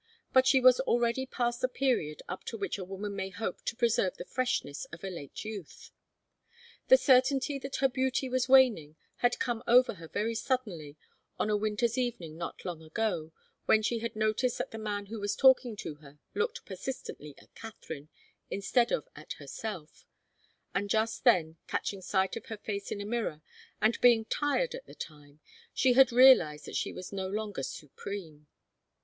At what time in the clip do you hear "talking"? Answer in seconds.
15.35-15.75